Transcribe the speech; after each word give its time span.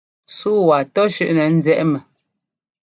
Súu 0.37 0.59
waa 0.69 0.83
tɔ́ 0.93 1.05
shʉ́ʼnɛ 1.13 1.43
njiɛʼ 1.55 1.81
mɔ. 1.91 1.99